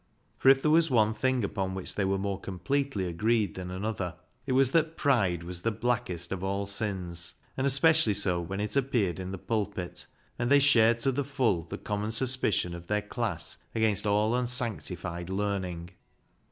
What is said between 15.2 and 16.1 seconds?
learning.